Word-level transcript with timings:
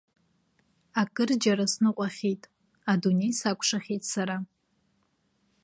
Акырџьара 1.01 1.65
сныҟәахьеит, 1.73 2.43
адунеи 2.91 3.33
сакәшахьеит 3.39 4.03
сара. 4.11 4.37